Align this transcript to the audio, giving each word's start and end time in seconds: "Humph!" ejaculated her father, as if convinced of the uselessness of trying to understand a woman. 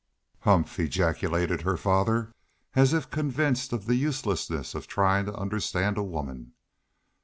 "Humph!" 0.39 0.79
ejaculated 0.79 1.61
her 1.61 1.77
father, 1.77 2.33
as 2.73 2.91
if 2.91 3.11
convinced 3.11 3.71
of 3.71 3.85
the 3.85 3.93
uselessness 3.93 4.73
of 4.73 4.87
trying 4.87 5.25
to 5.27 5.35
understand 5.37 5.95
a 5.95 6.03
woman. 6.03 6.53